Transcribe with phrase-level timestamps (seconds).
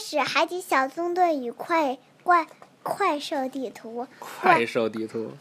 [0.00, 2.46] 始《海底小纵队与快怪
[2.82, 4.04] 快兽地图》。
[4.18, 5.36] 快兽地图。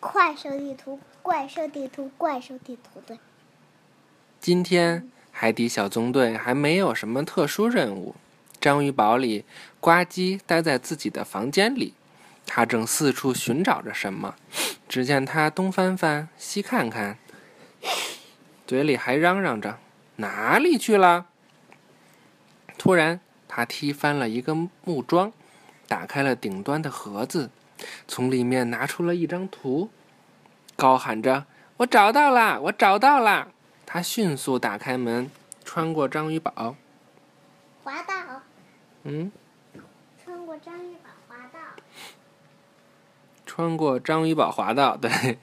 [0.00, 3.00] 快兽地图，怪兽地图，怪兽地图。
[3.06, 3.18] 对。
[4.40, 8.14] 今天海底小纵队还没有什么特殊任务。
[8.58, 9.44] 章鱼堡里，
[9.78, 11.94] 呱唧待在自己的房间里，
[12.46, 14.34] 他正四处寻找着什么。
[14.88, 17.18] 只见他东翻翻，西看看，
[18.66, 19.78] 嘴里还嚷嚷着
[20.16, 21.26] ：“哪里去了？”
[22.76, 23.20] 突然，
[23.52, 25.32] 他踢翻了一个木桩，
[25.88, 27.50] 打开了顶端的盒子，
[28.06, 29.90] 从里面拿出了一张图，
[30.76, 31.46] 高喊着
[31.78, 32.60] ：“我找到了！
[32.60, 33.48] 我找到了！”
[33.84, 35.28] 他迅速打开门，
[35.64, 36.76] 穿过章鱼堡，
[37.82, 38.14] 滑道。
[39.02, 39.32] 嗯，
[40.22, 41.58] 穿过章鱼堡滑道，
[43.44, 45.38] 穿过章鱼堡滑道，对，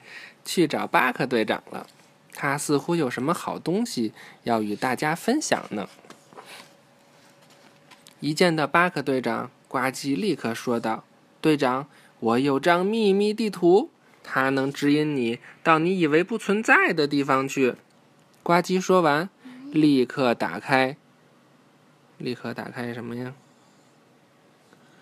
[0.46, 1.86] 去找巴克队长了。
[2.32, 4.14] 他似乎有什么好东西
[4.44, 5.86] 要与大家分享呢。
[8.20, 11.04] 一见到巴克队长，呱唧立刻说道
[11.40, 11.86] ：“队长，
[12.18, 13.90] 我有张秘密地图，
[14.24, 17.76] 它能指引你到你以为不存在的地方去。”
[18.42, 19.28] 呱唧说完，
[19.70, 20.96] 立刻打开，
[22.16, 23.34] 立刻打开什么呀？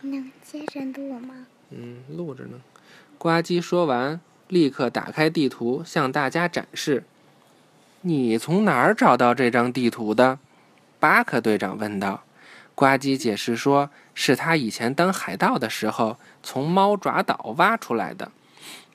[0.03, 1.47] 能接着录吗？
[1.71, 2.61] 嗯，录着呢。
[3.17, 7.05] 呱唧说完，立刻打开地图，向大家展示。
[8.03, 10.39] 你从哪儿找到这张地图的？
[11.01, 12.23] 巴克队长问道。
[12.77, 18.31] 呱唧解释说，是他以前当海盗的时候从猫爪岛挖出来的。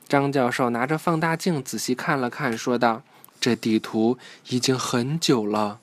[0.08, 3.02] 张教授拿着放大镜仔细看了看，说道
[3.42, 5.80] ：“这地图已经很久了。”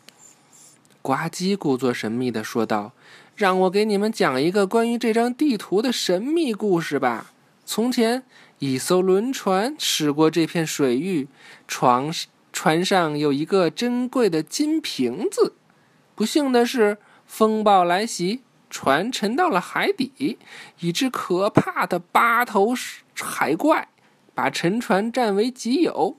[1.02, 2.92] 呱唧故作神秘地说道。
[3.34, 7.30] 让我给你们讲一个关于这张地图的神秘故事吧。
[7.64, 8.24] 从前，
[8.58, 11.28] 一艘轮船驶过这片水域，
[11.68, 12.10] 船
[12.52, 15.54] 船上有一个珍贵的金瓶子。
[16.16, 20.38] 不幸的是，风暴来袭，船沉到了海底。
[20.80, 22.74] 一只可怕的八头
[23.14, 23.88] 海怪
[24.34, 26.16] 把沉船占为己有。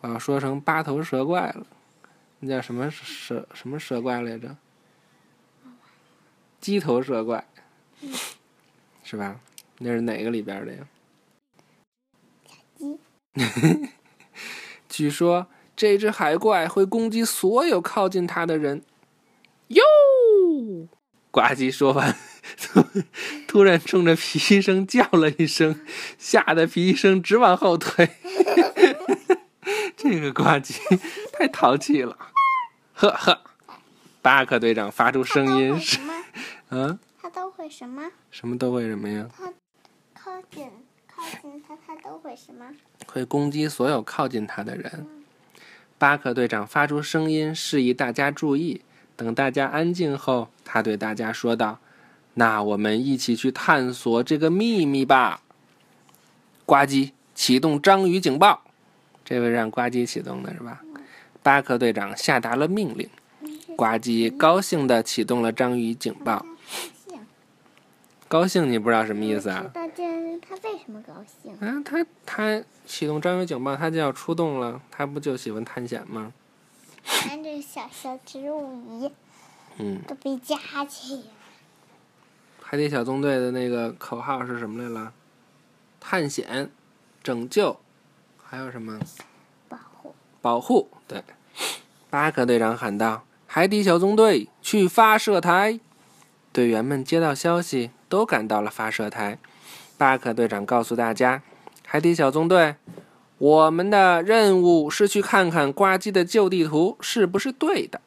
[0.00, 1.66] 我要说成八头蛇怪了，
[2.40, 3.46] 那叫什么蛇？
[3.52, 4.56] 什么蛇怪来着？
[6.58, 7.46] 鸡头蛇怪，
[9.04, 9.38] 是吧？
[9.78, 10.86] 那是哪个里边的呀？
[12.78, 12.98] 鸡。
[14.88, 18.82] 据说这只海怪会攻击所有靠近它的人。
[19.68, 19.82] 哟！
[21.30, 22.16] 呱唧说完，
[23.46, 25.80] 突然冲着皮医生叫了一声，
[26.18, 28.10] 吓得皮医生直往后退。
[29.96, 30.78] 这个呱唧
[31.32, 32.16] 太淘气了！
[32.94, 33.42] 呵呵。
[34.22, 35.98] 巴克队长发出声音是。
[36.70, 38.10] 嗯，他都会什么？
[38.30, 39.28] 什么都会什么呀？
[39.36, 39.52] 他
[40.14, 40.68] 靠近
[41.06, 42.66] 靠近他，他都会什么？
[43.06, 45.06] 会攻击所有靠近他的人。
[45.96, 48.82] 巴克队长发出声音，示意大家注意。
[49.20, 51.78] 等大家安静后，他对大家说道
[52.32, 55.42] ：“那我们一起去探索这个秘密吧。”
[56.64, 58.62] 呱唧，启动章鱼警报。
[59.22, 60.80] 这位让呱唧启动的是吧？
[61.42, 63.10] 巴克队长下达了命令。
[63.76, 66.46] 呱唧高兴地启动了章鱼警报。
[68.26, 69.66] 高兴，你不知道什么意思啊？
[69.74, 71.52] 他为什么高兴？
[71.60, 74.80] 啊，他他启动章鱼警报，他就要出动了。
[74.90, 76.32] 他不就喜欢探险吗？
[77.04, 79.10] 看这小小植物仪，
[79.78, 81.22] 嗯，都被夹起来。
[82.62, 85.12] 海底小纵队的那个口号是什么来了？
[85.98, 86.70] 探险、
[87.22, 87.78] 拯救，
[88.42, 88.98] 还有什么？
[89.68, 90.14] 保护。
[90.40, 90.88] 保护。
[91.06, 91.22] 对，
[92.08, 95.80] 巴克队长喊道：“海底小纵队，去发射台！”
[96.52, 97.90] 队员们接到消息。
[98.10, 99.38] 都赶到了发射台，
[99.96, 101.44] 巴克队长告诉大家
[101.86, 102.74] ：“海底小纵队，
[103.40, 108.02] 我们的任务是去看看呱唧的旧地图是不是对的。”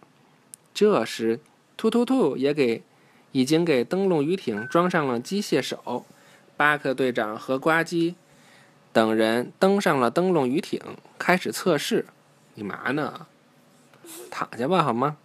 [0.75, 1.39] 这时，
[1.75, 2.83] 突突突也给
[3.31, 6.05] 已经给灯笼鱼艇装上了机械手。
[6.55, 8.13] 巴克队长和呱唧
[8.91, 10.79] 等人登上了灯笼鱼艇，
[11.17, 12.05] 开始测试。
[12.53, 13.25] 你嘛呢？
[14.29, 15.17] 躺下吧，好吗？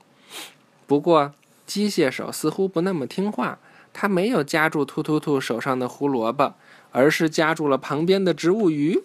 [0.86, 1.34] 不过，
[1.66, 3.58] 机械手似乎不那么听话。
[3.92, 6.54] 他没有夹住突突突手上的胡萝卜，
[6.92, 9.02] 而是夹住了旁边的植物鱼。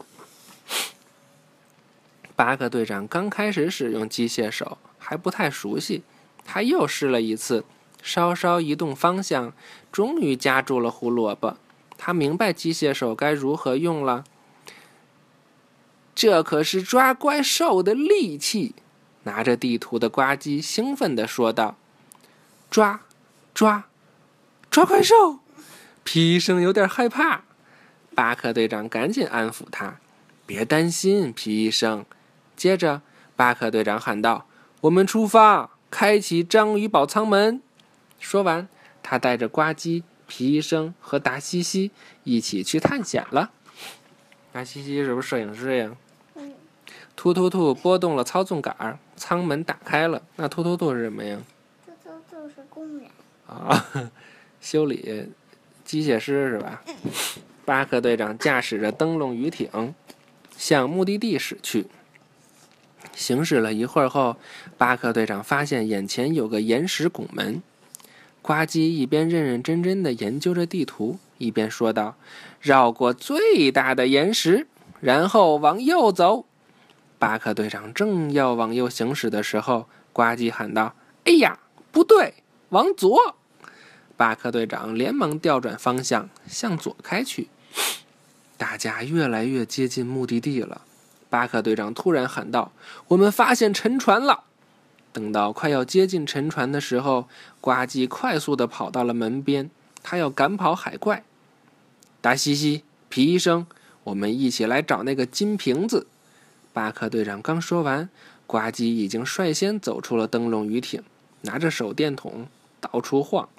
[2.36, 6.04] 巴克队长刚开始使用机械手还不太熟悉，
[6.44, 7.64] 他又试了一次，
[8.02, 9.54] 稍稍移动方向，
[9.92, 11.58] 终于夹住了胡萝卜。
[11.98, 14.24] 他明白机械手该如何用了。
[16.16, 18.76] 这可是抓怪兽的利器！
[19.24, 21.78] 拿着地图的呱唧兴奋地说道
[22.70, 23.02] ：“抓，
[23.54, 23.86] 抓！”
[24.70, 25.40] 抓怪兽，
[26.04, 27.44] 皮医生有点害怕。
[28.16, 30.00] 巴克队长赶紧安抚他
[30.46, 32.06] ：“别担心，皮医生。”
[32.64, 33.02] 接着，
[33.36, 34.48] 巴克队长喊道
[34.80, 37.62] ：“我们出发，开启章鱼堡舱门！”
[38.22, 38.70] 说完，
[39.04, 41.92] 他带着呱唧、皮医生和达西西
[42.24, 43.52] 一起去探险了。
[44.54, 45.92] 达西西是不是摄影师呀？
[46.36, 46.54] 嗯，
[47.18, 50.22] 突突兔拨动了操纵杆，舱门打开了。
[50.38, 51.38] 那突突兔是什么呀？
[51.86, 53.10] 突突兔是工人。
[53.46, 54.10] 啊，
[54.62, 55.30] 修理
[55.84, 56.82] 机械师是吧？
[57.66, 59.94] 巴克队长驾驶着灯笼鱼艇
[60.56, 61.88] 向目的地驶去。
[63.16, 64.38] 行驶了一会儿后，
[64.78, 67.62] 巴克队长发现眼前有个岩石拱门。
[68.42, 72.16] 呱唧一边认认真真的研究着地图，一边说道
[72.60, 74.68] ：“绕过最大的岩石，
[75.00, 76.46] 然后往右走。”
[77.18, 80.94] 巴克队长正要往右行驶的时候，呱唧喊道
[81.24, 81.60] ：“哎呀，
[81.92, 82.34] 不对，
[82.70, 83.38] 往左！”
[84.18, 87.48] 巴克队长连忙调转方向，向左开去。
[88.58, 90.82] 大家越来越接近目的地了。
[91.34, 92.72] 巴克队长突然喊道
[93.10, 94.44] ：“我们发现沉船了！”
[95.12, 97.28] 等到快要接近沉船的时候，
[97.60, 99.72] 呱唧快速地跑到了门边，
[100.04, 101.24] 他要赶跑海怪。
[102.22, 103.66] 达西西、皮医生，
[104.04, 106.06] 我们一起来找那个金瓶子。
[106.72, 108.10] 巴克队长刚说完，
[108.46, 111.02] 呱唧已经率先走出了灯笼鱼艇，
[111.42, 112.48] 拿着手电筒
[112.80, 113.50] 到处晃。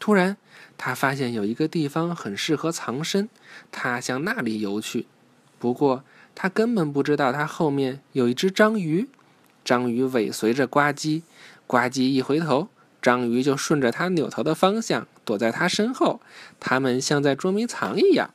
[0.00, 0.38] 突然，
[0.78, 3.28] 他发现有一个地方很适合藏身，
[3.70, 5.06] 他向那里游去。
[5.58, 6.02] 不过，
[6.34, 9.08] 他根本不知道他后面有一只章鱼。
[9.64, 11.22] 章鱼尾随着呱唧，
[11.66, 12.68] 呱唧一回头，
[13.00, 16.20] 章鱼就顺着他扭头的方向躲在他身后。
[16.60, 18.30] 他们像在捉迷藏一样。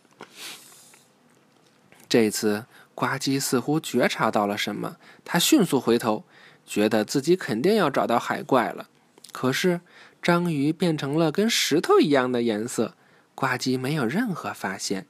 [2.08, 2.66] 这次，
[2.96, 6.24] 呱唧似乎觉察到了什么，他迅速回头，
[6.66, 8.90] 觉得自己肯定要找到海怪了。
[9.32, 9.82] 可是，
[10.24, 12.96] 章鱼变成了跟石头一样的颜色，
[13.36, 15.06] 呱唧没有任何发现。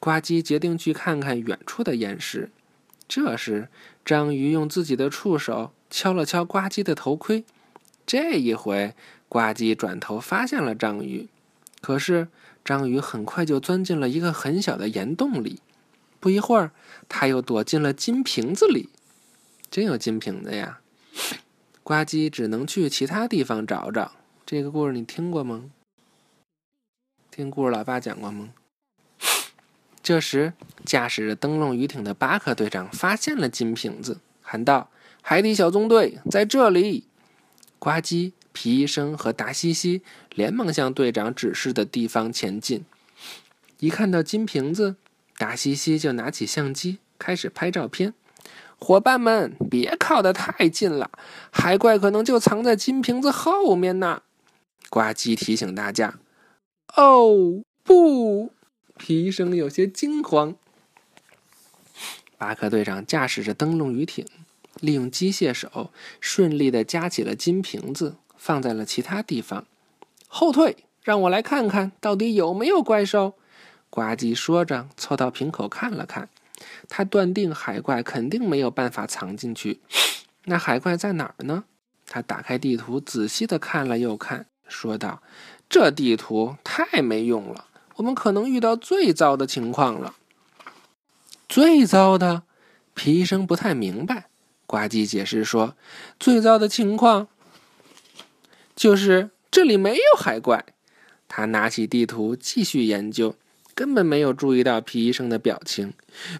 [0.00, 2.50] 呱唧决定去看看远处的岩石。
[3.06, 3.68] 这时，
[4.04, 7.44] 章鱼用自己的触手敲了敲呱唧的头盔。
[8.06, 8.94] 这一回，
[9.28, 11.28] 呱唧转头发现了章鱼，
[11.82, 12.28] 可是
[12.64, 15.60] 章鱼很快就钻进了一个很小的岩洞里。
[16.18, 16.70] 不一会儿，
[17.08, 18.88] 他又躲进了金瓶子里。
[19.70, 20.80] 真有金瓶子呀！
[21.82, 24.12] 呱唧只能去其他地方找找。
[24.46, 25.70] 这个故事你听过吗？
[27.30, 28.50] 听故事老爸讲过吗？
[30.10, 30.54] 这时，
[30.84, 34.90] 驾驶着灯笼鱼艇的巴克队长发现了金瓶子，喊道
[35.22, 37.04] ：“海底小纵队在这里！”
[37.78, 40.02] 呱唧、皮医生和达西西
[40.34, 42.84] 连忙向队长指示的地方前进。
[43.78, 44.96] 一看到金瓶子，
[45.38, 48.12] 达西西就拿起相机开始拍照片。
[48.80, 51.12] 伙伴们，别靠得太近了，
[51.52, 54.22] 海怪可能就藏在金瓶子后面呢。
[54.88, 56.18] 呱唧提醒大家
[56.96, 58.50] ：“哦，不！”
[59.00, 60.54] 皮医生有些惊慌。
[62.36, 64.26] 巴克队长驾驶着灯笼鱼艇，
[64.80, 69.64] 利用机械手顺利的夹起了金瓶子，放在了其他地方。
[70.28, 73.34] 后退，让我来看看到底有没有怪兽。
[73.88, 76.28] 呱唧说着，凑到瓶口看了看。
[76.90, 79.80] 他断定海怪肯定没有办法藏进去。
[80.44, 81.64] 那海怪在哪儿呢？
[82.06, 85.22] 他打开地图，仔细的看了又看，说道
[85.70, 87.68] ：“这地图太没用了。”
[88.00, 90.16] 我们可能遇到最糟的情况了。
[91.50, 92.44] 最糟的，
[92.94, 94.28] 皮医生不太明白。
[94.66, 95.76] 呱唧解释说
[96.18, 97.28] ：“最糟的情况
[98.74, 100.64] 就是这里没有海怪。”
[101.28, 103.36] 他拿起地图继续研究，
[103.74, 105.92] 根本没有注意到皮医生的表情。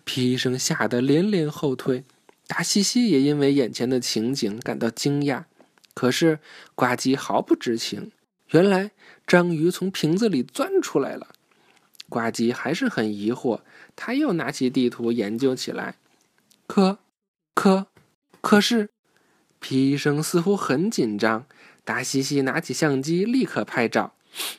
[0.05, 2.05] 皮医生吓得连连后退，
[2.47, 5.45] 达西西也因为眼前的情景感到惊讶。
[5.93, 6.39] 可是
[6.75, 8.13] 呱唧毫不知情，
[8.53, 8.93] 原来
[9.27, 11.27] 章鱼从瓶子里钻出来了。
[12.11, 13.61] 呱唧还是很疑惑，
[13.97, 15.95] 他又拿起地图研究起来。
[16.67, 16.99] 可，
[17.55, 17.87] 可，
[18.43, 18.91] 可是，
[19.61, 21.47] 皮医生似乎很紧张。
[21.85, 24.13] 达西西拿起相机，立刻拍照。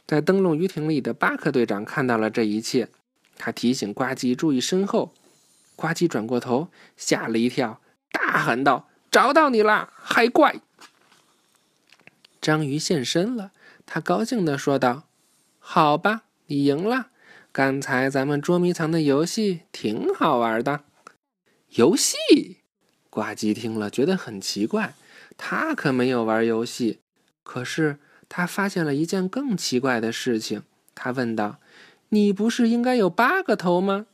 [0.07, 2.89] 在灯笼鱼艇里的巴克队长看到了这一切，
[3.37, 5.13] 他提醒呱唧注意身后。
[5.75, 7.81] 呱唧转过头，吓了一跳，
[8.11, 10.61] 大喊道：“找到你啦，海怪！”
[12.41, 13.51] 章鱼现身了，
[13.85, 15.03] 他高兴地说道
[15.59, 17.07] ：“好吧，你赢了。”
[17.53, 20.85] 刚才咱们捉迷藏的游戏挺好玩的。
[21.71, 22.59] 游戏，
[23.09, 24.93] 呱唧听了觉得很奇怪，
[25.37, 26.99] 他可没有玩游戏。
[27.43, 30.63] 可是他发现了一件更奇怪的事情。
[30.95, 31.59] 他问道
[32.09, 34.05] ：“你不是应该有八个头吗？”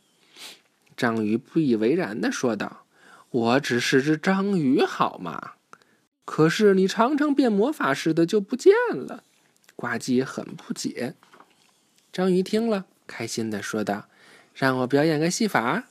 [0.98, 2.86] 章鱼不以为然的说道
[3.29, 5.51] ：“我只是只章鱼，好吗？
[6.25, 9.24] 可是你常常变魔法似的就不见了。”
[9.75, 11.13] 呱唧很不解。
[12.12, 12.88] 章鱼听了。
[13.08, 14.10] 开心的说道
[14.54, 15.86] ：“让我表演个戏法。”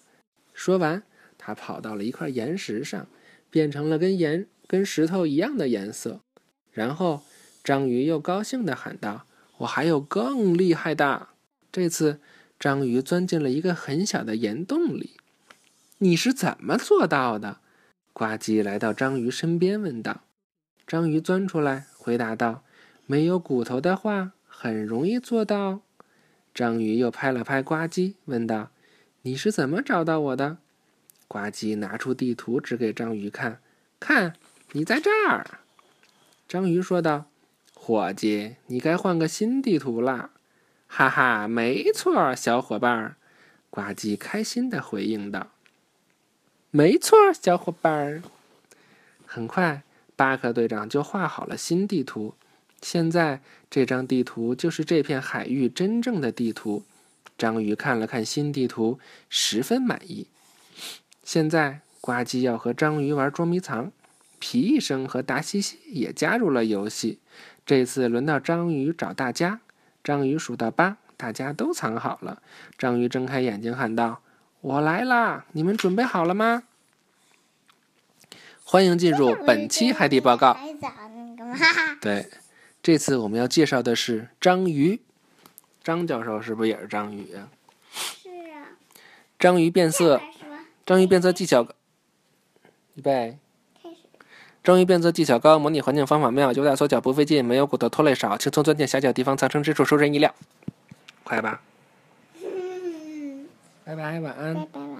[0.55, 1.03] 说完，
[1.37, 3.07] 他跑到了一块岩石上，
[3.51, 6.21] 变成了跟岩跟石头一样的颜色。
[6.73, 7.23] 然后，
[7.65, 9.27] 章鱼又高兴地喊道
[9.59, 11.29] ：“我还有更厉害的！”
[11.73, 12.21] 这次，
[12.61, 15.17] 章鱼钻进了一个很小的岩洞里。
[15.99, 17.61] 你是怎么做到的？
[18.13, 20.23] 呱唧来到章鱼身边问道。
[20.87, 22.63] 章鱼钻出来，回答道
[23.07, 25.81] ：“没有骨头的话，很容易做到。”
[26.57, 28.71] 章鱼又拍了拍呱唧，问道
[29.21, 30.57] ：“你是怎么找到我的？”
[31.29, 33.61] 呱唧拿出地图，指给章鱼看
[34.01, 34.33] ：“看，
[34.73, 35.61] 你在这儿。”
[36.49, 37.27] 章鱼说道。
[37.75, 40.31] 伙计，你该换个新地图了，
[40.87, 43.17] 哈哈，没错，小伙伴儿，
[43.69, 45.49] 呱唧开心的回应道
[46.73, 48.23] ：“没错，小伙伴儿。”
[49.27, 49.83] 很快，
[50.17, 52.35] 巴克队长就画好了新地图。
[52.81, 56.85] 现在，这张地图就是这片海域真正的地图。
[57.37, 60.29] 章鱼看了看新地图，十分满意。
[61.23, 63.91] 现在，呱唧要和章鱼玩捉迷藏，
[64.39, 67.19] 皮医生和达西西也加入了游戏。
[67.65, 69.61] 这次轮到章鱼找大家。
[70.05, 72.41] 章鱼数到八，大家都藏好了。
[72.79, 74.23] 章鱼睁开眼睛喊道
[74.63, 75.47] ：“我来啦！
[75.53, 76.63] 你们准备好了吗？”
[78.63, 80.57] 欢迎进入本期海底报告。
[82.01, 82.29] 对，
[82.87, 85.01] 这次我们要介绍的是章鱼。
[85.83, 87.51] 张教授是不是也是章鱼啊？
[87.93, 88.79] 是啊。
[89.41, 90.21] 章鱼变色。
[90.87, 91.67] 章鱼变色技巧。
[92.95, 93.39] 预备。
[94.63, 100.33] 章鱼变色技巧高，模拟环境方法妙，有大缩脚不费劲，没有骨头拖累少，轻松钻进狭小地方藏身之处，出人意料。
[101.25, 101.61] 快吧！
[103.83, 104.55] 拜拜，晚安。
[104.55, 104.96] 拜拜，晚安。